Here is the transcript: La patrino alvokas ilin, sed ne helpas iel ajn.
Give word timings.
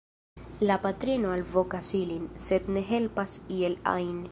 La 0.69 0.77
patrino 0.85 1.33
alvokas 1.35 1.91
ilin, 2.01 2.25
sed 2.47 2.73
ne 2.77 2.85
helpas 2.91 3.39
iel 3.59 3.81
ajn. 3.97 4.17